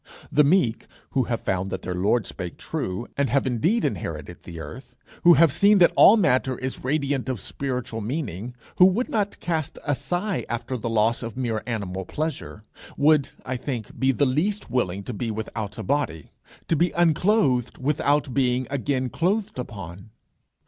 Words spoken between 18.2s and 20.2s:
being again clothed upon.